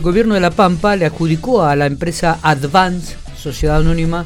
El 0.00 0.04
gobierno 0.04 0.32
de 0.32 0.40
La 0.40 0.50
Pampa 0.50 0.96
le 0.96 1.04
adjudicó 1.04 1.62
a 1.62 1.76
la 1.76 1.84
empresa 1.84 2.38
Advance, 2.40 3.16
sociedad 3.36 3.76
anónima, 3.76 4.24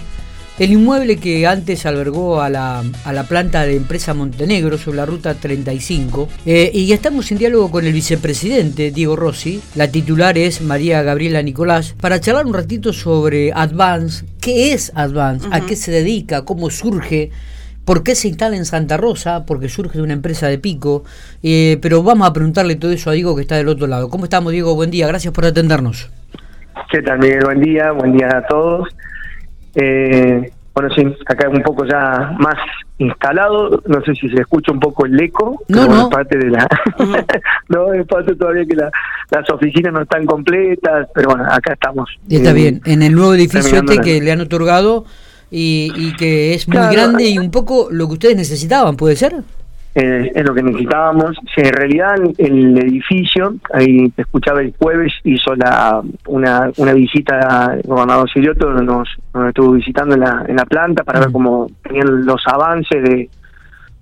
el 0.61 0.71
inmueble 0.71 1.17
que 1.17 1.49
antes 1.49 1.85
albergó 1.85 2.41
a 2.41 2.49
la, 2.49 2.85
a 3.05 3.13
la 3.13 3.25
planta 3.25 3.67
de 3.67 3.75
empresa 3.75 4.15
Montenegro 4.15 4.79
sobre 4.79 4.99
la 4.99 5.07
ruta 5.07 5.35
35. 5.35 6.29
Eh, 6.47 6.71
y 6.73 6.93
estamos 6.93 7.33
en 7.33 7.39
diálogo 7.39 7.73
con 7.73 7.85
el 7.85 7.93
vicepresidente 7.93 8.93
Diego 8.93 9.17
Rossi, 9.17 9.61
la 9.75 9.91
titular 9.91 10.39
es 10.39 10.61
María 10.61 11.03
Gabriela 11.03 11.43
Nicolás, 11.43 11.97
para 12.01 12.21
charlar 12.21 12.47
un 12.47 12.55
ratito 12.55 12.93
sobre 12.93 13.53
Advance, 13.53 14.27
qué 14.41 14.75
es 14.75 14.93
Advance, 14.95 15.49
a 15.51 15.67
qué 15.67 15.75
se 15.75 15.91
dedica, 15.91 16.45
cómo 16.45 16.71
surge. 16.71 17.33
¿Por 17.85 18.03
qué 18.03 18.15
se 18.15 18.29
instala 18.29 18.57
en 18.57 18.65
Santa 18.65 18.97
Rosa? 18.97 19.45
Porque 19.47 19.69
surge 19.69 19.99
de 19.99 20.05
una 20.05 20.15
empresa 20.15 20.49
de 20.49 20.59
pico. 20.59 21.05
Eh, 21.43 21.79
pero 21.83 22.03
vamos 22.03 22.29
a 22.29 22.33
preguntarle 22.33 22.77
todo 22.77 22.93
eso 22.93 23.11
a 23.11 23.13
Diego 23.13 23.37
que 23.37 23.43
está 23.43 23.57
del 23.57 23.69
otro 23.69 23.87
lado. 23.87 24.09
¿Cómo 24.09 24.25
estamos, 24.25 24.53
Diego? 24.53 24.75
Buen 24.75 24.91
día, 24.91 25.07
gracias 25.07 25.33
por 25.33 25.45
atendernos. 25.45 26.11
¿Qué 26.91 27.03
tal, 27.03 27.19
Miguel? 27.19 27.45
Buen 27.45 27.61
día, 27.61 27.93
buen 27.93 28.13
día 28.13 28.29
a 28.29 28.47
todos. 28.47 28.89
Eh, 29.75 30.51
bueno, 30.75 30.91
sí, 30.95 31.05
acá 31.27 31.49
un 31.49 31.63
poco 31.63 31.85
ya 31.85 32.35
más 32.39 32.57
instalado, 32.99 33.81
no 33.87 34.01
sé 34.03 34.15
si 34.15 34.29
se 34.29 34.41
escucha 34.41 34.73
un 34.73 34.81
poco 34.81 35.07
el 35.07 35.21
eco, 35.21 35.63
no, 35.69 35.87
no. 35.87 36.03
es 36.03 36.09
parte 36.09 36.37
de 36.37 36.51
la... 36.51 36.67
no, 37.69 37.93
es 37.93 38.07
parte 38.07 38.35
todavía 38.35 38.65
que 38.65 38.77
las 38.77 39.51
oficinas 39.51 39.93
no 39.93 40.03
están 40.03 40.27
completas, 40.27 41.09
pero 41.15 41.31
bueno, 41.31 41.45
acá 41.45 41.75
estamos. 41.75 42.11
Está 42.29 42.53
bien, 42.53 42.81
en 42.87 43.03
el 43.03 43.15
nuevo 43.15 43.35
edificio 43.35 43.79
este 43.79 44.01
que 44.01 44.21
le 44.21 44.33
han 44.33 44.41
otorgado 44.41 45.05
y, 45.57 46.13
que 46.17 46.55
es 46.55 46.69
muy 46.69 46.79
grande 46.93 47.29
y 47.29 47.39
un 47.39 47.51
poco 47.51 47.89
lo 47.91 48.07
que 48.09 48.15
ustedes 48.15 48.37
necesitaban, 48.37 48.97
¿puede 48.97 49.15
ser? 49.15 49.35
Eh, 49.95 50.33
es 50.35 50.45
lo 50.45 50.53
que 50.53 50.63
necesitábamos. 50.63 51.37
en 51.57 51.73
realidad 51.73 52.15
el 52.39 52.77
edificio, 52.79 53.55
ahí 53.73 54.09
te 54.11 54.23
escuchaba 54.23 54.61
el 54.61 54.75
jueves, 54.77 55.13
hizo 55.23 55.55
la 55.55 56.03
una, 56.27 56.71
una 56.77 56.93
visita 56.93 57.39
al 57.67 57.83
gobernador 57.83 58.29
Silioto, 58.33 58.71
nos, 58.71 59.09
nos 59.33 59.49
estuvo 59.49 59.73
visitando 59.73 60.17
en 60.17 60.23
la, 60.23 60.45
en 60.49 60.57
la 60.57 60.67
planta 60.67 61.05
para 61.05 61.21
ver 61.21 61.31
cómo 61.31 61.69
tenían 61.85 62.27
los 62.27 62.43
avances 62.47 63.03
de, 63.05 63.31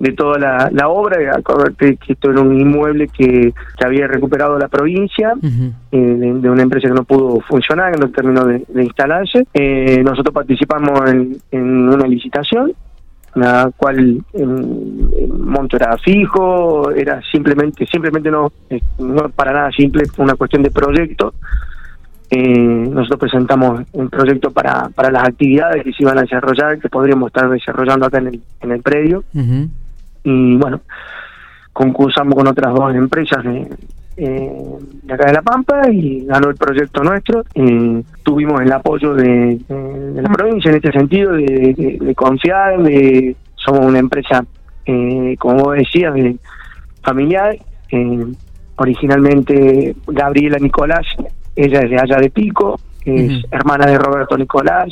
de 0.03 0.13
toda 0.15 0.37
la, 0.37 0.69
la 0.73 0.89
obra. 0.89 1.17
Acordate 1.37 1.97
que 1.97 2.15
esto 2.15 2.33
era 2.33 2.41
un 2.41 2.59
inmueble 2.59 3.07
que, 3.07 3.55
que 3.79 3.87
había 3.87 4.09
recuperado 4.09 4.59
la 4.59 4.67
provincia 4.67 5.33
eh, 5.93 5.97
de, 5.97 6.51
una 6.51 6.63
empresa 6.63 6.89
que 6.89 6.95
no 6.95 7.05
pudo 7.05 7.39
funcionar, 7.41 7.93
que 7.93 8.01
no 8.01 8.11
terminó 8.11 8.45
de, 8.45 8.65
instalarse. 8.83 9.47
Eh, 9.55 10.03
nosotros 10.03 10.35
participamos 10.35 11.09
en, 11.09 11.39
en 11.53 11.89
una 11.89 12.09
licitación 12.09 12.73
la 13.35 13.71
cual 13.75 14.23
el, 14.35 15.29
monto 15.39 15.77
era 15.77 15.97
fijo, 15.99 16.91
era 16.91 17.23
simplemente, 17.31 17.87
simplemente 17.87 18.31
no, 18.31 18.53
eh, 18.69 18.81
no 18.99 19.29
para 19.31 19.53
nada 19.53 19.71
simple, 19.71 20.05
fue 20.07 20.25
una 20.25 20.35
cuestión 20.35 20.65
de 20.65 20.71
proyecto. 20.71 21.33
Eh, 22.29 22.59
nosotros 22.59 23.21
presentamos 23.21 23.83
un 23.93 24.11
proyecto 24.11 24.51
para, 24.51 24.89
para 24.89 25.11
las 25.11 25.29
actividades 25.29 25.85
que 25.85 25.93
se 25.93 26.03
iban 26.03 26.19
a 26.19 26.23
desarrollar, 26.23 26.79
que 26.79 26.89
podríamos 26.89 27.29
estar 27.29 27.49
desarrollando 27.49 28.07
acá 28.07 28.19
en 28.19 28.27
el, 28.27 28.41
en 28.61 28.73
el 28.73 28.83
predio. 28.83 29.23
Y 30.25 30.57
bueno, 30.57 30.81
concursamos 31.73 32.35
con 32.35 32.47
otras 32.47 32.75
dos 32.75 32.95
empresas 32.95 33.43
de, 33.45 33.69
eh, 34.17 34.79
de 35.03 35.15
acá 35.15 35.27
de 35.27 35.33
La 35.33 35.43
Pampa 35.43 35.91
y 35.91 36.25
ganó 36.27 36.51
el 36.51 36.57
proyecto 36.57 37.03
nuestro. 37.03 37.45
Eh, 37.55 38.03
tuvimos 38.23 38.61
el 38.61 38.73
apoyo 38.73 39.15
de, 39.15 39.59
la 39.69 40.29
provincia 40.29 40.71
en 40.71 40.77
este 40.77 40.93
sentido, 40.93 41.33
de, 41.33 42.13
confiar, 42.17 42.83
de 42.83 43.37
somos 43.55 43.87
una 43.87 43.99
empresa, 43.99 44.45
eh, 44.85 45.37
como 45.39 45.65
vos 45.65 45.77
decías, 45.77 46.15
de, 46.15 46.37
familiar. 47.03 47.57
Eh, 47.91 48.27
originalmente 48.77 49.95
Gabriela 50.07 50.59
Nicolás, 50.59 51.07
ella 51.55 51.81
es 51.81 51.91
de 51.91 52.01
allá 52.01 52.17
de 52.17 52.31
Pico, 52.31 52.81
es 53.05 53.45
hermana 53.51 53.87
de 53.87 53.99
Roberto 53.99 54.37
Nicolás, 54.37 54.89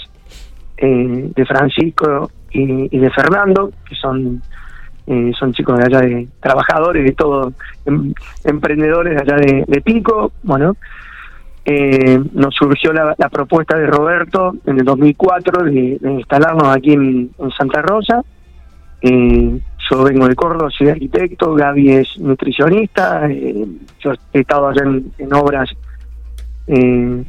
de 0.77 1.45
Francisco 1.47 2.31
y 2.51 2.99
de 2.99 3.11
Fernando, 3.11 3.71
que 3.89 3.95
son 3.97 4.43
eh, 5.13 5.33
son 5.37 5.53
chicos 5.53 5.77
de 5.77 5.87
allá 5.87 6.03
de 6.03 6.29
trabajadores, 6.39 7.03
de 7.03 7.11
todo, 7.11 7.53
em, 7.85 8.15
emprendedores 8.45 9.17
de 9.17 9.21
allá 9.21 9.37
de, 9.67 9.81
Pico. 9.81 10.31
Bueno, 10.45 10.77
eh, 11.65 12.21
nos 12.33 12.55
surgió 12.55 12.93
la, 12.93 13.17
propuesta 13.29 13.77
de 13.77 13.89
Roberto 13.89 14.55
en 14.67 14.79
el 14.79 14.85
2004 14.85 15.65
de, 15.65 15.99
instalarnos 16.01 16.69
aquí 16.69 16.93
en, 16.93 17.33
Santa 17.59 17.83
Rosa. 17.83 18.23
Eh, 19.03 19.59
yo 19.91 20.05
vengo 20.05 20.29
de 20.29 20.37
Córdoba, 20.37 20.71
soy 20.71 20.91
arquitecto, 20.91 21.55
Gaby 21.55 21.91
es 21.91 22.19
nutricionista, 22.21 23.27
yo 23.29 24.13
he 24.33 24.41
estado 24.41 24.69
allá 24.69 24.85
en, 24.85 25.35
obras 25.35 25.71
en 26.69 27.27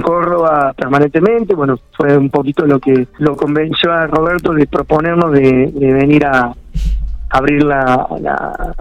Córdoba 0.00 0.72
permanentemente. 0.74 1.54
Bueno, 1.54 1.78
fue 1.94 2.16
un 2.16 2.30
poquito 2.30 2.64
lo 2.64 2.80
que 2.80 3.06
lo 3.18 3.36
convenció 3.36 3.92
a 3.92 4.06
Roberto 4.06 4.54
de 4.54 4.66
proponernos 4.66 5.30
de 5.32 5.70
venir 5.76 6.24
a, 6.24 6.54
abrir 7.30 7.62
la, 7.62 8.06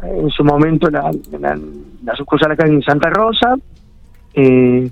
en 0.04 0.30
su 0.30 0.44
momento 0.44 0.90
la, 0.90 1.12
la, 1.40 2.16
sucursal 2.16 2.52
acá 2.52 2.66
en 2.66 2.82
Santa 2.82 3.10
Rosa. 3.10 3.56
Eh, 4.34 4.90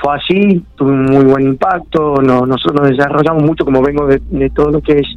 fue 0.00 0.16
así, 0.16 0.64
tuvo 0.76 0.90
un 0.90 1.04
muy 1.04 1.24
buen 1.24 1.44
impacto. 1.46 2.22
No, 2.22 2.46
nosotros 2.46 2.82
nos 2.82 2.90
desarrollamos 2.90 3.42
mucho, 3.42 3.64
como 3.64 3.82
vengo 3.82 4.06
de, 4.06 4.50
todo 4.50 4.70
lo 4.70 4.80
que 4.80 5.00
es 5.00 5.08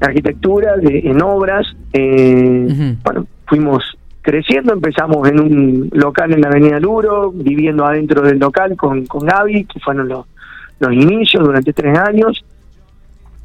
arquitectura, 0.00 0.76
de, 0.76 0.98
en 0.98 1.22
obras. 1.22 1.66
Eh, 1.92 2.96
Bueno, 3.02 3.26
fuimos 3.46 3.98
creciendo, 4.20 4.74
empezamos 4.74 5.26
en 5.28 5.40
un 5.40 5.90
local 5.92 6.32
en 6.32 6.42
la 6.42 6.48
Avenida 6.48 6.78
Luro, 6.78 7.30
viviendo 7.32 7.86
adentro 7.86 8.20
del 8.20 8.38
local 8.38 8.76
con, 8.76 9.06
con 9.06 9.24
Gaby, 9.26 9.64
que 9.64 9.80
fueron 9.80 10.08
los, 10.08 10.26
los 10.80 10.92
inicios 10.92 11.42
durante 11.42 11.72
tres 11.72 11.98
años. 11.98 12.44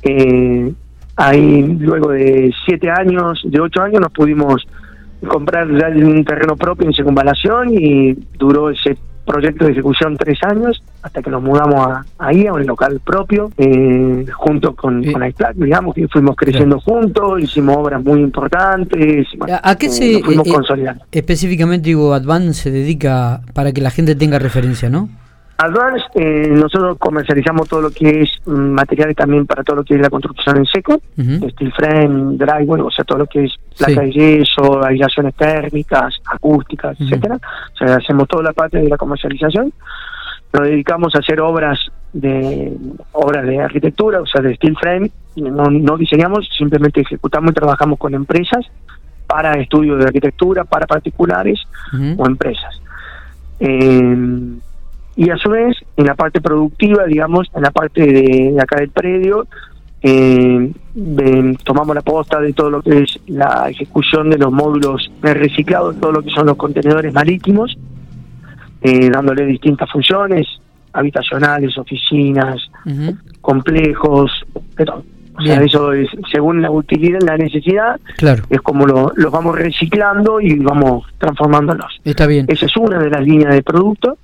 Eh, 0.01 0.73
Ahí, 1.15 1.61
luego 1.79 2.11
de 2.11 2.51
siete 2.65 2.89
años, 2.89 3.41
de 3.45 3.59
ocho 3.59 3.81
años, 3.81 4.01
nos 4.01 4.11
pudimos 4.11 4.65
comprar 5.27 5.67
ya 5.77 5.87
un 5.89 6.25
terreno 6.25 6.55
propio 6.55 6.87
en 6.87 6.93
circunvalación 6.93 7.69
y 7.71 8.13
duró 8.37 8.69
ese 8.69 8.97
proyecto 9.25 9.65
de 9.65 9.71
ejecución 9.71 10.17
tres 10.17 10.37
años 10.43 10.83
hasta 11.01 11.21
que 11.21 11.29
nos 11.29 11.41
mudamos 11.41 11.87
a, 11.87 12.05
ahí, 12.17 12.45
a 12.45 12.53
un 12.53 12.65
local 12.65 12.99
propio, 13.03 13.51
eh, 13.57 14.25
junto 14.33 14.75
con, 14.75 15.03
con 15.03 15.25
IPLAC, 15.25 15.55
digamos, 15.55 15.95
que 15.95 16.07
fuimos 16.07 16.35
creciendo 16.35 16.79
juntos, 16.79 17.41
hicimos 17.41 17.77
obras 17.77 18.03
muy 18.03 18.21
importantes. 18.21 19.27
¿A, 19.61 19.75
qué 19.75 19.89
se 19.89 20.17
eh, 20.17 20.21
fuimos 20.23 20.47
eh, 20.47 20.93
específicamente 21.11 21.87
digo 21.87 22.13
Advance 22.13 22.63
se 22.63 22.71
dedica 22.71 23.41
para 23.53 23.71
que 23.71 23.81
la 23.81 23.91
gente 23.91 24.15
tenga 24.15 24.39
referencia, 24.39 24.89
no? 24.89 25.09
Advance, 25.63 26.05
eh, 26.15 26.49
nosotros 26.49 26.97
comercializamos 26.97 27.67
todo 27.67 27.81
lo 27.81 27.91
que 27.91 28.21
es 28.21 28.47
materiales 28.47 29.15
también 29.15 29.45
para 29.45 29.63
todo 29.63 29.77
lo 29.77 29.83
que 29.83 29.95
es 29.95 30.01
la 30.01 30.09
construcción 30.09 30.57
en 30.57 30.65
seco, 30.65 31.01
steel 31.15 31.73
frame, 31.73 32.37
dry, 32.37 32.65
bueno, 32.65 32.87
o 32.87 32.91
sea, 32.91 33.05
todo 33.05 33.19
lo 33.19 33.27
que 33.27 33.45
es 33.45 33.53
placa 33.77 34.01
de 34.01 34.11
yeso, 34.11 34.83
aislaciones 34.83 35.35
térmicas, 35.35 36.15
acústicas, 36.25 36.99
etcétera. 36.99 37.37
O 37.73 37.77
sea, 37.77 37.95
hacemos 37.95 38.27
toda 38.27 38.43
la 38.43 38.53
parte 38.53 38.79
de 38.79 38.89
la 38.89 38.97
comercialización. 38.97 39.73
Nos 40.51 40.63
dedicamos 40.63 41.15
a 41.15 41.19
hacer 41.19 41.39
obras 41.41 41.79
de 42.11 42.73
obras 43.13 43.45
de 43.45 43.59
arquitectura, 43.59 44.21
o 44.21 44.25
sea, 44.25 44.41
de 44.41 44.55
steel 44.55 44.77
frame. 44.77 45.11
No, 45.35 45.65
no 45.65 45.97
diseñamos, 45.97 46.47
simplemente 46.57 47.01
ejecutamos 47.01 47.51
y 47.51 47.53
trabajamos 47.55 47.97
con 47.97 48.13
empresas 48.13 48.65
para 49.25 49.53
estudios 49.59 49.97
de 49.99 50.05
arquitectura, 50.05 50.63
para 50.63 50.85
particulares 50.85 51.59
o 52.17 52.27
empresas. 52.27 52.79
Eh, 53.59 54.32
y 55.23 55.29
a 55.29 55.37
su 55.37 55.49
vez 55.49 55.77
en 55.95 56.05
la 56.05 56.15
parte 56.15 56.41
productiva, 56.41 57.05
digamos, 57.05 57.47
en 57.55 57.61
la 57.61 57.71
parte 57.71 58.01
de, 58.01 58.57
acá 58.61 58.77
del 58.77 58.89
predio, 58.89 59.47
eh, 60.01 60.71
tomamos 61.63 61.95
la 61.95 62.01
posta 62.01 62.41
de 62.41 62.51
todo 62.51 62.69
lo 62.69 62.81
que 62.81 63.03
es 63.03 63.19
la 63.27 63.69
ejecución 63.69 64.29
de 64.29 64.37
los 64.37 64.51
módulos 64.51 65.09
reciclados, 65.21 65.99
todo 65.99 66.11
lo 66.11 66.21
que 66.21 66.29
son 66.31 66.47
los 66.47 66.57
contenedores 66.57 67.13
marítimos, 67.13 67.77
eh, 68.81 69.09
dándole 69.09 69.45
distintas 69.45 69.89
funciones, 69.89 70.45
habitacionales, 70.91 71.77
oficinas, 71.77 72.57
complejos, 73.41 74.29
pero 74.75 75.03
o 75.35 75.41
sea, 75.41 75.63
eso 75.63 75.93
es 75.93 76.07
según 76.31 76.61
la 76.61 76.69
utilidad, 76.69 77.19
la 77.25 77.37
necesidad, 77.37 77.99
claro. 78.17 78.43
es 78.49 78.61
como 78.61 78.85
lo, 78.85 79.11
los 79.15 79.31
vamos 79.31 79.57
reciclando 79.57 80.39
y 80.39 80.59
vamos 80.59 81.05
transformándolos. 81.17 81.99
Está 82.03 82.27
bien. 82.27 82.45
Esa 82.49 82.67
es 82.67 82.77
una 82.77 82.99
de 82.99 83.09
las 83.09 83.21
líneas 83.21 83.55
de 83.55 83.63
producto. 83.63 84.17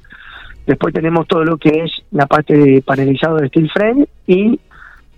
Después 0.69 0.93
tenemos 0.93 1.25
todo 1.25 1.43
lo 1.43 1.57
que 1.57 1.69
es 1.69 1.91
la 2.11 2.27
parte 2.27 2.55
de 2.55 2.83
panelizado 2.83 3.37
de 3.37 3.47
steel 3.47 3.71
frame 3.71 4.07
y 4.27 4.59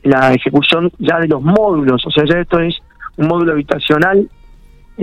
la 0.02 0.34
ejecución 0.34 0.90
ya 0.98 1.20
de 1.20 1.28
los 1.28 1.42
módulos. 1.42 2.08
O 2.08 2.10
sea, 2.10 2.24
ya 2.24 2.40
esto 2.40 2.62
es 2.62 2.80
un 3.18 3.28
módulo 3.28 3.52
habitacional 3.52 4.30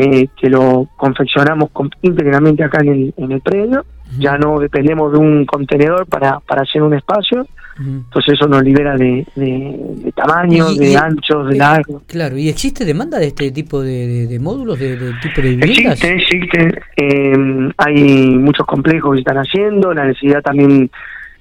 eh, 0.00 0.28
que 0.40 0.48
lo 0.48 0.88
confeccionamos 0.96 1.70
íntegramente 2.02 2.62
acá 2.62 2.78
en 2.82 2.88
el, 2.88 3.14
en 3.16 3.32
el 3.32 3.40
predio. 3.40 3.84
Ya 4.16 4.38
no 4.38 4.60
dependemos 4.60 5.12
de 5.12 5.18
un 5.18 5.44
contenedor 5.44 6.06
para, 6.06 6.38
para 6.38 6.62
hacer 6.62 6.82
un 6.82 6.94
espacio. 6.94 7.46
Entonces 7.78 8.34
eso 8.34 8.46
nos 8.48 8.62
libera 8.62 8.96
de, 8.96 9.26
de, 9.34 10.12
tamaño, 10.12 10.72
de 10.72 10.96
ancho, 10.96 11.44
de 11.44 11.56
largo. 11.56 12.02
Claro, 12.06 12.38
¿y 12.38 12.48
existe 12.48 12.84
demanda 12.84 13.18
de 13.18 13.26
este 13.26 13.50
tipo 13.50 13.82
de, 13.82 14.38
módulos, 14.40 14.78
de, 14.78 14.96
tipo 15.20 15.40
de 15.42 15.56
viviendas? 15.56 16.02
Existe, 16.02 16.14
existe. 16.14 16.82
Eh, 16.96 17.72
hay 17.76 18.30
muchos 18.36 18.66
complejos 18.66 19.14
que 19.14 19.20
están 19.20 19.36
haciendo, 19.36 19.92
la 19.92 20.06
necesidad 20.06 20.42
también 20.42 20.90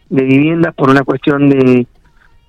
de 0.09 0.23
viviendas 0.23 0.73
por 0.73 0.89
una 0.89 1.03
cuestión 1.03 1.49
de, 1.49 1.87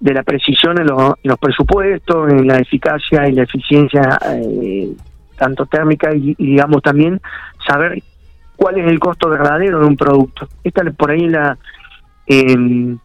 de 0.01 0.15
la 0.15 0.23
precisión 0.23 0.79
en, 0.81 0.87
los 0.87 1.39
presupuestos, 1.39 2.33
en 2.33 2.47
la 2.47 2.59
eficacia 2.59 3.29
y 3.29 3.33
la 3.33 3.43
eficiencia 3.43 4.19
eh, 4.33 4.91
tanto 5.38 5.67
térmica 5.67 6.14
y, 6.14 6.35
digamos 6.35 6.82
también 6.82 7.20
saber 7.67 8.02
cuál 8.56 8.79
es 8.79 8.87
el 8.87 8.99
costo 8.99 9.29
verdadero 9.29 9.81
de 9.81 9.87
un 9.87 9.96
producto. 9.96 10.49
Esta 10.64 10.82
por 10.90 11.11
ahí 11.11 11.29
la 11.29 11.56
eh, 12.26 12.96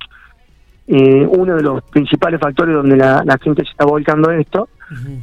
eh, 0.85 1.25
uno 1.30 1.56
de 1.56 1.63
los 1.63 1.81
principales 1.83 2.41
factores 2.41 2.75
donde 2.75 2.97
la, 2.97 3.24
gente 3.41 3.63
se 3.63 3.71
está 3.71 3.85
volcando 3.85 4.31
esto, 4.31 4.68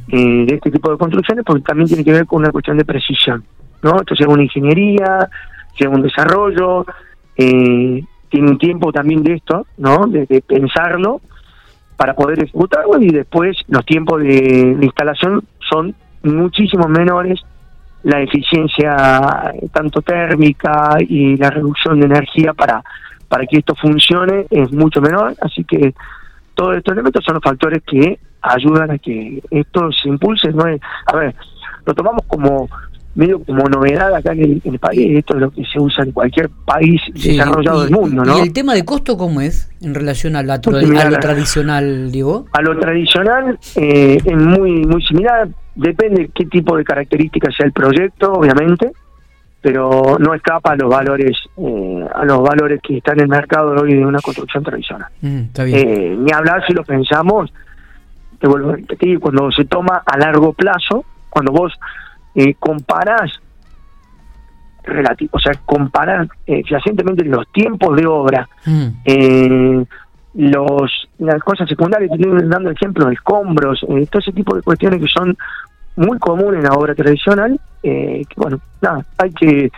eh, 0.09 0.45
de 0.47 0.55
este 0.55 0.71
tipo 0.71 0.91
de 0.91 0.97
construcciones, 0.97 1.45
porque 1.45 1.63
también 1.63 1.87
tiene 1.87 2.03
que 2.03 2.11
ver 2.11 2.25
con 2.25 2.41
una 2.41 2.51
cuestión 2.51 2.77
de 2.77 2.85
precisión. 2.85 3.43
¿no? 3.83 3.99
Esto 3.99 4.15
lleva 4.15 4.33
una 4.33 4.43
ingeniería, 4.43 5.29
lleva 5.79 5.95
un 5.95 6.01
desarrollo, 6.01 6.85
eh, 7.37 8.03
tiene 8.29 8.49
un 8.49 8.57
tiempo 8.57 8.91
también 8.91 9.23
de 9.23 9.35
esto, 9.35 9.67
¿no? 9.77 10.07
de, 10.07 10.25
pensarlo 10.41 11.21
para 11.95 12.15
poder 12.15 12.41
ejecutarlo 12.41 12.99
y 12.99 13.09
después 13.09 13.57
los 13.67 13.85
tiempos 13.85 14.21
de, 14.23 14.75
de 14.75 14.85
instalación 14.85 15.43
son 15.69 15.93
muchísimo 16.23 16.87
menores 16.87 17.39
la 18.03 18.21
eficiencia 18.21 19.53
tanto 19.71 20.01
térmica 20.01 20.97
y 20.99 21.37
la 21.37 21.49
reducción 21.51 21.99
de 21.99 22.07
energía 22.07 22.53
para 22.53 22.83
para 23.31 23.45
que 23.45 23.59
esto 23.59 23.73
funcione 23.75 24.45
es 24.49 24.73
mucho 24.73 24.99
menor, 24.99 25.33
así 25.39 25.63
que 25.63 25.93
todos 26.53 26.75
estos 26.75 26.91
elementos 26.91 27.23
son 27.23 27.35
los 27.35 27.43
factores 27.43 27.81
que 27.87 28.19
ayudan 28.41 28.91
a 28.91 28.97
que 28.97 29.41
esto 29.49 29.89
se 29.93 30.09
impulse. 30.09 30.51
No 30.51 30.67
es, 30.67 30.81
a 31.05 31.15
ver, 31.15 31.33
lo 31.85 31.93
tomamos 31.93 32.23
como 32.27 32.67
medio 33.15 33.43
como 33.43 33.67
novedad 33.67 34.13
acá 34.15 34.31
en 34.31 34.61
el, 34.63 34.79
país, 34.79 35.17
esto 35.17 35.35
es 35.35 35.41
lo 35.41 35.51
que 35.51 35.65
se 35.65 35.79
usa 35.79 36.03
en 36.03 36.11
cualquier 36.11 36.49
país 36.65 37.01
desarrollado 37.13 37.83
del 37.83 37.91
mundo, 37.91 38.23
¿no? 38.23 38.37
¿Y 38.37 38.41
el 38.41 38.53
tema 38.53 38.73
de 38.73 38.85
costo 38.85 39.17
cómo 39.17 39.41
es 39.41 39.69
en 39.81 39.93
relación 39.93 40.35
a, 40.35 40.43
la, 40.43 40.55
a 40.55 41.09
lo 41.09 41.19
tradicional, 41.19 42.11
digo? 42.11 42.45
A 42.53 42.61
lo 42.61 42.77
tradicional 42.79 43.59
eh, 43.75 44.17
es 44.23 44.37
muy 44.37 44.85
muy 44.85 45.01
similar, 45.03 45.49
depende 45.75 46.29
qué 46.33 46.45
tipo 46.45 46.77
de 46.77 46.83
características 46.83 47.55
sea 47.55 47.65
el 47.65 47.73
proyecto, 47.73 48.31
obviamente, 48.31 48.91
pero 49.61 50.17
no 50.17 50.33
escapa 50.33 50.71
a 50.71 50.75
los 50.75 50.89
valores 50.89 51.37
eh, 51.57 52.05
a 52.15 52.23
los 52.23 52.41
valores 52.41 52.79
que 52.81 52.97
están 52.97 53.17
en 53.17 53.23
el 53.23 53.29
mercado 53.29 53.71
hoy 53.71 53.93
de 53.93 54.05
una 54.05 54.19
construcción 54.19 54.63
tradicional. 54.63 55.09
Mm, 55.21 55.41
eh, 55.57 56.15
ni 56.17 56.31
hablar 56.31 56.65
si 56.65 56.73
lo 56.73 56.83
pensamos, 56.83 57.51
te 58.39 58.47
vuelvo 58.47 58.71
a 58.71 58.75
repetir, 58.77 59.19
cuando 59.19 59.51
se 59.51 59.65
toma 59.65 60.01
a 60.05 60.17
largo 60.17 60.53
plazo, 60.53 61.03
cuando 61.29 61.51
vos 61.51 61.73
eh, 62.35 62.55
comparás 62.55 63.31
relativo, 64.83 65.31
o 65.33 65.39
sea, 65.39 65.53
comparar 65.65 66.27
eh, 66.47 66.63
fehacientemente 66.67 67.23
los 67.23 67.47
tiempos 67.51 67.95
de 67.95 68.07
obra, 68.07 68.49
mm. 68.65 68.87
eh, 69.05 69.85
los 70.33 71.09
las 71.19 71.43
cosas 71.43 71.67
secundarias, 71.67 72.11
estoy 72.11 72.47
dando 72.47 72.71
ejemplos, 72.71 73.11
escombros, 73.11 73.79
todo 73.81 74.19
ese 74.19 74.31
tipo 74.31 74.55
de 74.55 74.61
cuestiones 74.63 75.01
que 75.01 75.07
son 75.07 75.37
muy 75.95 76.17
común 76.19 76.55
en 76.55 76.63
la 76.63 76.71
obra 76.71 76.95
tradicional, 76.95 77.59
eh, 77.83 78.23
que 78.27 78.35
bueno, 78.37 78.59
nada, 78.81 79.05
hay 79.17 79.31
que 79.31 79.71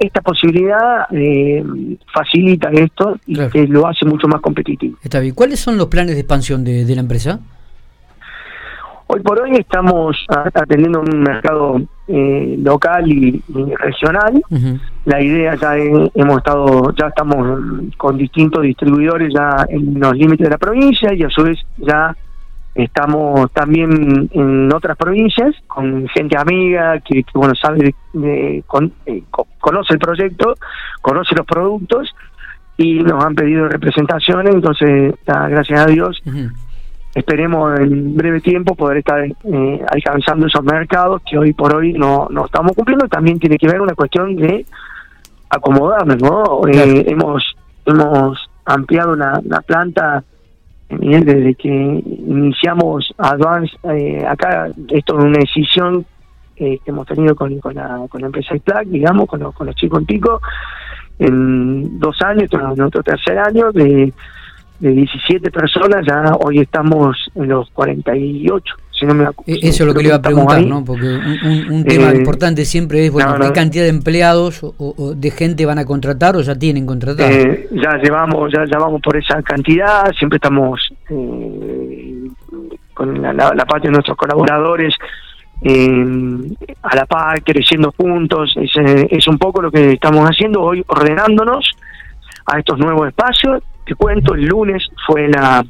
esta 0.00 0.20
posibilidad 0.22 1.06
eh, 1.12 1.64
facilita 2.12 2.68
esto 2.70 3.16
y 3.26 3.36
que 3.48 3.66
lo 3.68 3.86
hace 3.86 4.04
mucho 4.04 4.26
más 4.26 4.40
competitivo. 4.40 4.98
Está 5.02 5.20
bien. 5.20 5.34
¿Cuáles 5.34 5.60
son 5.60 5.78
los 5.78 5.86
planes 5.86 6.16
de 6.16 6.20
expansión 6.20 6.64
de, 6.64 6.84
la 6.94 7.00
empresa? 7.00 7.40
Hoy 9.08 9.20
por 9.20 9.40
hoy 9.40 9.52
estamos 9.52 10.26
atendiendo 10.28 11.00
un 11.00 11.20
mercado 11.20 11.80
eh, 12.08 12.56
local 12.58 13.10
y, 13.10 13.42
regional. 13.78 14.42
La 15.04 15.20
idea 15.22 15.54
ya 15.54 15.76
hemos 15.76 16.38
estado, 16.38 16.92
ya 16.94 17.06
estamos 17.08 17.60
con 17.96 18.18
distintos 18.18 18.62
distribuidores 18.62 19.32
ya 19.32 19.64
en 19.68 20.00
los 20.00 20.16
límites 20.16 20.44
de 20.44 20.50
la 20.50 20.58
provincia 20.58 21.14
y 21.14 21.22
a 21.22 21.30
su 21.30 21.42
vez 21.42 21.58
ya 21.78 22.16
Estamos 22.76 23.50
también 23.52 24.28
en 24.34 24.70
otras 24.70 24.98
provincias 24.98 25.54
con 25.66 26.06
gente 26.08 26.36
amiga 26.36 27.00
que, 27.00 27.24
bueno 27.32 27.54
sabe, 27.54 27.94
eh, 28.22 28.62
conoce 28.66 29.94
el 29.94 29.98
proyecto, 29.98 30.54
conoce 31.00 31.34
los 31.34 31.46
productos 31.46 32.14
y 32.76 32.98
nos 32.98 33.24
han 33.24 33.34
pedido 33.34 33.66
representaciones. 33.66 34.54
Entonces, 34.54 35.14
gracias 35.24 35.80
a 35.80 35.86
Dios, 35.86 36.22
esperemos 37.16 37.80
en 37.80 38.16
breve 38.16 38.40
tiempo 38.40 38.74
poder 38.74 38.98
estar 38.98 39.24
eh, 39.24 39.84
alcanzando 39.90 40.46
esos 40.46 40.62
mercados 40.62 41.22
que 41.28 41.36
hoy 41.36 41.52
por 41.52 41.74
hoy 41.74 41.92
no, 41.92 42.28
no 42.30 42.46
estamos 42.46 42.72
cumpliendo. 42.72 43.08
También 43.08 43.38
tiene 43.38 43.58
que 43.58 43.66
ver 43.66 43.80
una 43.80 43.94
cuestión 43.94 44.36
de 44.36 44.64
acomodarnos, 45.48 46.20
¿no? 46.20 46.66
Eh, 46.68 47.04
hemos 47.08 47.56
hemos 47.86 48.50
ampliado 48.64 49.14
la 49.14 49.60
planta 49.66 50.24
desde 50.88 51.54
que 51.54 51.68
iniciamos 51.68 53.12
Advance, 53.18 53.76
eh, 53.84 54.24
acá 54.26 54.68
esto 54.88 55.18
es 55.18 55.24
una 55.24 55.38
decisión 55.38 56.06
eh, 56.56 56.78
que 56.84 56.90
hemos 56.90 57.06
tenido 57.06 57.34
con, 57.34 57.58
con, 57.58 57.74
la, 57.74 58.02
con 58.08 58.20
la 58.20 58.28
empresa 58.28 58.54
IPLAC, 58.54 58.86
digamos, 58.86 59.26
con, 59.26 59.52
con 59.52 59.66
los 59.66 59.74
chicos 59.74 60.00
en 60.00 60.06
pico, 60.06 60.40
en 61.18 61.98
dos 61.98 62.16
años, 62.22 62.48
en 62.52 62.80
otro 62.80 63.02
tercer 63.02 63.38
año, 63.38 63.72
de, 63.72 64.12
de 64.80 64.90
17 64.90 65.50
personas, 65.50 66.04
ya 66.06 66.36
hoy 66.40 66.60
estamos 66.60 67.16
en 67.34 67.48
los 67.48 67.70
48. 67.70 68.74
E-, 69.46 69.68
eso 69.68 69.82
es 69.82 69.86
lo 69.86 69.94
que 69.94 70.02
le 70.02 70.08
iba 70.08 70.16
a 70.16 70.22
preguntar, 70.22 70.62
¿no? 70.62 70.84
Porque 70.84 71.06
un, 71.06 71.84
tema 71.84 72.10
eh, 72.10 72.16
importante 72.16 72.64
siempre 72.64 73.06
es, 73.06 73.12
bueno, 73.12 73.36
¿qué 73.38 73.52
cantidad 73.52 73.84
de 73.84 73.90
empleados 73.90 74.62
o, 74.62 75.14
de 75.14 75.30
gente 75.30 75.66
van 75.66 75.78
a 75.78 75.84
contratar 75.84 76.36
o 76.36 76.40
ya 76.40 76.54
tienen 76.54 76.86
contratado? 76.86 77.28
Eh, 77.28 77.68
ya 77.72 77.98
llevamos 77.98 78.50
ya, 78.52 78.64
ya 78.64 78.78
vamos 78.78 79.02
por 79.02 79.16
esa 79.16 79.42
cantidad, 79.42 80.10
siempre 80.18 80.36
estamos 80.36 80.80
eh, 81.10 82.28
con 82.94 83.20
la, 83.20 83.34
parte 83.66 83.88
de 83.88 83.92
nuestros 83.92 84.16
colaboradores 84.16 84.94
a 86.82 86.96
la 86.96 87.06
par, 87.06 87.42
creciendo 87.42 87.92
juntos, 87.96 88.54
es, 88.56 88.70
es 89.10 89.28
un 89.28 89.38
poco 89.38 89.62
lo 89.62 89.70
que 89.70 89.92
estamos 89.92 90.26
haciendo 90.28 90.62
hoy, 90.62 90.82
ordenándonos 90.86 91.70
a 92.46 92.58
estos 92.58 92.78
nuevos 92.78 93.08
espacios. 93.08 93.62
Te 93.86 93.94
cuento, 93.94 94.34
el 94.34 94.46
lunes 94.46 94.86
fue 95.06 95.28
la 95.28 95.64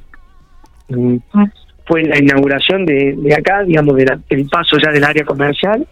fue 1.87 2.03
la 2.03 2.19
inauguración 2.19 2.85
de, 2.85 3.35
acá, 3.37 3.63
digamos, 3.63 3.95
del 3.97 4.49
paso 4.51 4.77
ya 4.79 4.91
del 4.91 5.05
área 5.05 5.25
comercial 5.25 5.87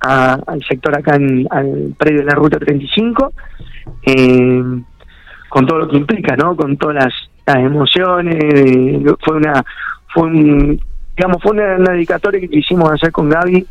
al 0.00 0.62
sector 0.68 0.96
acá, 0.96 1.16
en, 1.16 1.46
al 1.50 1.94
predio 1.98 2.20
de 2.20 2.26
la 2.26 2.34
Ruta 2.34 2.58
35, 2.58 3.32
eh, 4.02 4.62
con 5.48 5.66
todo 5.66 5.78
lo 5.78 5.88
que 5.88 5.96
implica, 5.96 6.36
¿no? 6.36 6.56
Con 6.56 6.76
todas 6.76 7.04
las, 7.04 7.12
emociones, 7.46 8.36
fue 9.20 9.36
una, 9.36 9.64
fue 10.12 10.24
un, 10.24 10.80
digamos, 11.16 11.40
fue 11.40 11.52
una, 11.52 11.76
dedicatoria 11.92 12.40
que 12.40 12.48
quisimos 12.48 12.90
hacer 12.90 13.12
con 13.12 13.28
Gaby 13.28 13.64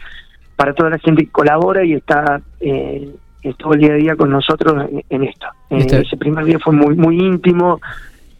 para 0.56 0.74
toda 0.74 0.92
la 0.92 1.00
gente 1.00 1.25
que 1.25 1.32
colabora 1.32 1.84
y 1.84 1.94
está 1.94 2.42
eh, 2.62 3.10
estuvo 3.50 3.74
el 3.74 3.80
día 3.80 3.94
a 3.94 3.98
día 3.98 4.16
con 4.16 4.30
nosotros 4.30 4.90
en, 5.10 5.24
esto. 5.24 5.48
Eh, 5.70 5.86
ese 5.90 6.18
primer 6.18 6.46
día 6.46 6.60
fue 6.60 6.74
muy 6.74 6.96
muy 6.96 7.18
íntimo, 7.18 7.80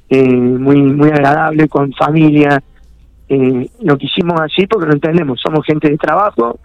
eh, 0.10 0.24
muy 0.24 0.82
muy 0.82 1.10
agradable 1.10 1.68
con 1.68 1.94
familia, 1.94 2.62
eh, 3.28 3.70
lo 3.82 3.98
quisimos 3.98 4.40
así 4.40 4.68
porque 4.68 4.88
lo 4.88 4.94
entendemos, 4.94 5.40
somos 5.42 5.66
gente 5.66 5.90
de 5.90 5.98
trabajo 5.98 6.60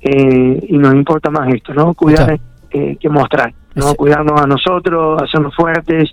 eh, 0.00 0.66
y 0.68 0.76
nos 0.76 0.94
importa 0.94 1.30
más 1.30 1.52
esto, 1.52 1.72
¿no? 1.72 1.94
Cuidar 1.94 2.38
eh, 2.70 2.96
que 3.00 3.08
mostrar, 3.08 3.54
¿no? 3.74 3.94
Cuidarnos 3.94 4.40
a 4.40 4.46
nosotros, 4.46 5.22
hacernos 5.22 5.54
fuertes 5.54 6.10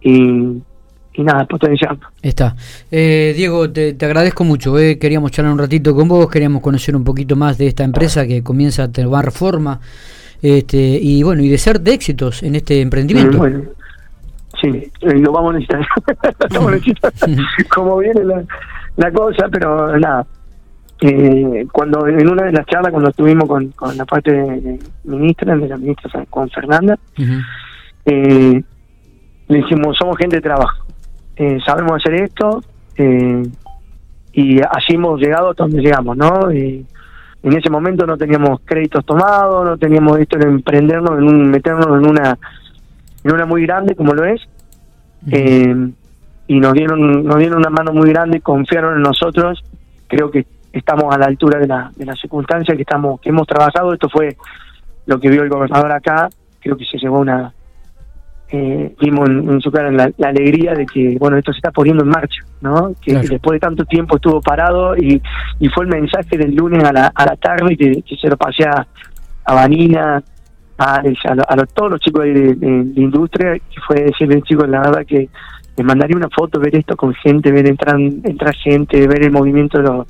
y, 0.00 0.62
y 1.14 1.22
nada, 1.22 1.46
potenciando. 1.46 2.06
Está. 2.22 2.54
Eh, 2.90 3.32
Diego, 3.36 3.70
te, 3.70 3.96
agradezco 4.00 4.44
mucho. 4.44 4.78
Eh. 4.78 4.98
Queríamos 4.98 5.30
charlar 5.32 5.52
un 5.52 5.58
ratito 5.58 5.94
con 5.94 6.08
vos, 6.08 6.30
queríamos 6.30 6.62
conocer 6.62 6.94
un 6.94 7.04
poquito 7.04 7.36
más 7.36 7.58
de 7.58 7.66
esta 7.66 7.84
empresa 7.84 8.26
que 8.26 8.42
comienza 8.42 8.84
a 8.84 8.92
tomar 8.92 9.32
forma 9.32 9.80
este, 10.42 10.78
y 10.78 11.22
bueno, 11.22 11.42
y 11.42 11.48
de 11.48 11.58
ser 11.58 11.80
de 11.80 11.92
éxitos 11.92 12.42
en 12.42 12.56
este 12.56 12.80
emprendimiento. 12.80 13.38
bueno, 13.38 13.62
sí, 14.60 14.90
lo 15.02 15.32
vamos 15.32 15.54
a 15.54 15.58
necesitar. 15.58 15.86
vamos 16.50 16.68
a 16.68 16.74
necesitar. 16.76 17.12
Como 17.68 17.98
viene 17.98 18.24
la 18.24 18.44
la 18.96 19.12
cosa, 19.12 19.48
pero 19.50 19.98
nada. 19.98 20.26
Eh, 21.00 21.66
cuando 21.70 22.06
en 22.06 22.28
una 22.28 22.44
de 22.44 22.52
las 22.52 22.66
charlas, 22.66 22.90
cuando 22.90 23.10
estuvimos 23.10 23.46
con, 23.46 23.68
con 23.72 23.96
la 23.96 24.06
parte 24.06 24.32
de, 24.32 24.78
ministra, 25.04 25.54
de 25.54 25.68
la 25.68 25.76
ministra 25.76 26.24
con 26.30 26.48
Fernanda, 26.48 26.98
eh, 28.06 28.62
le 29.48 29.56
dijimos, 29.58 29.96
somos 29.96 30.16
gente 30.16 30.36
de 30.36 30.42
trabajo, 30.42 30.86
eh, 31.36 31.58
sabemos 31.64 31.96
hacer 31.96 32.14
esto, 32.14 32.62
y 34.32 34.60
así 34.60 34.94
hemos 34.94 35.20
llegado 35.20 35.50
hasta 35.50 35.64
donde 35.64 35.82
llegamos, 35.82 36.16
¿no? 36.16 36.48
En 37.46 37.56
ese 37.56 37.70
momento 37.70 38.04
no 38.06 38.18
teníamos 38.18 38.60
créditos 38.64 39.04
tomados, 39.06 39.64
no 39.64 39.78
teníamos 39.78 40.18
esto 40.18 40.36
de 40.36 40.48
emprendernos, 40.48 41.16
en 41.16 41.28
un, 41.28 41.48
meternos 41.48 41.86
en 41.86 42.10
una, 42.10 42.36
en 43.22 43.32
una 43.32 43.46
muy 43.46 43.62
grande 43.62 43.94
como 43.94 44.14
lo 44.14 44.24
es. 44.24 44.40
Eh, 45.30 45.92
y 46.48 46.58
nos 46.58 46.72
dieron, 46.72 47.24
nos 47.24 47.36
dieron 47.36 47.58
una 47.58 47.70
mano 47.70 47.92
muy 47.92 48.10
grande, 48.10 48.40
confiaron 48.40 48.96
en 48.96 49.02
nosotros. 49.02 49.62
Creo 50.08 50.28
que 50.28 50.44
estamos 50.72 51.14
a 51.14 51.18
la 51.18 51.26
altura 51.26 51.60
de 51.60 51.68
la, 51.68 51.92
de 51.94 52.04
la 52.04 52.16
circunstancia 52.16 52.74
que 52.74 52.82
estamos, 52.82 53.20
que 53.20 53.28
hemos 53.28 53.46
trabajado. 53.46 53.92
Esto 53.92 54.08
fue 54.08 54.36
lo 55.06 55.20
que 55.20 55.30
vio 55.30 55.44
el 55.44 55.48
gobernador 55.48 55.92
acá. 55.92 56.28
Creo 56.58 56.76
que 56.76 56.84
se 56.84 56.98
llevó 56.98 57.20
una, 57.20 57.54
eh, 58.50 58.94
vimos 59.00 59.28
en, 59.28 59.60
su 59.60 59.72
cara 59.72 59.90
la, 59.90 60.28
alegría 60.28 60.72
de 60.74 60.86
que 60.86 61.16
bueno 61.18 61.36
esto 61.36 61.52
se 61.52 61.58
está 61.58 61.72
poniendo 61.72 62.04
en 62.04 62.10
marcha 62.10 62.42
no 62.60 62.92
que, 63.00 63.14
después 63.14 63.54
de 63.54 63.58
tanto 63.58 63.84
tiempo 63.84 64.16
estuvo 64.16 64.40
parado 64.40 64.96
y, 64.96 65.20
y 65.58 65.68
fue 65.68 65.84
el 65.84 65.90
mensaje 65.90 66.38
del 66.38 66.54
lunes 66.54 66.84
a 66.84 66.92
la, 66.92 67.12
a 67.12 67.24
la 67.26 67.36
tarde 67.36 67.76
que, 67.76 68.04
se 68.16 68.28
lo 68.28 68.36
pasé 68.36 68.64
a, 68.64 68.86
Vanina 69.52 70.22
a, 70.78 71.00
a, 71.00 71.66
todos 71.66 71.90
los 71.90 72.00
chicos 72.00 72.24
de, 72.24 72.54
de, 72.54 73.00
industria 73.00 73.54
que 73.54 73.80
fue 73.86 74.04
decirle 74.04 74.42
chicos 74.42 74.68
la 74.68 74.80
verdad 74.80 75.06
que 75.06 75.28
les 75.76 75.86
mandaría 75.86 76.16
una 76.16 76.28
foto 76.30 76.58
ver 76.58 76.74
esto 76.76 76.96
con 76.96 77.14
gente 77.14 77.52
ver 77.52 77.66
entrar 77.66 77.98
entrar 77.98 78.54
gente 78.54 79.06
ver 79.06 79.24
el 79.24 79.30
movimiento 79.30 79.78
de 79.78 79.84
los, 79.84 80.06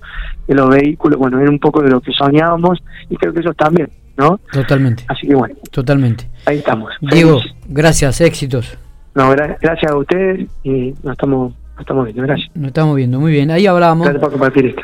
de 0.46 0.54
los 0.54 0.68
vehículos 0.70 1.18
bueno 1.18 1.38
ver 1.38 1.49
un 1.49 1.58
poco 1.58 1.82
de 1.82 1.90
lo 1.90 2.00
que 2.00 2.12
soñábamos 2.12 2.82
y 3.11 3.16
creo 3.16 3.32
que 3.32 3.40
eso 3.40 3.54
también 3.54 3.88
¿no? 4.16 4.40
Totalmente. 4.52 5.04
Así 5.08 5.26
que 5.26 5.35
bueno. 5.35 5.54
Totalmente. 5.70 6.28
Ahí 6.46 6.58
estamos. 6.58 6.92
Diego, 7.00 7.40
gracias, 7.68 8.20
éxitos. 8.20 8.78
No, 9.14 9.30
gracias 9.30 9.90
a 9.90 9.96
ustedes 9.96 10.49
y 10.62 10.94
nos 11.02 11.12
estamos, 11.12 11.54
nos 11.73 11.80
estamos 11.80 12.04
viendo, 12.04 12.23
gracias. 12.23 12.50
Nos 12.54 12.68
estamos 12.68 12.96
viendo, 12.96 13.20
muy 13.20 13.32
bien. 13.32 13.50
Ahí 13.50 13.66
hablábamos. 13.66 14.06
Gracias 14.06 14.23
por 14.23 14.32
compartir 14.32 14.66
esto. 14.66 14.82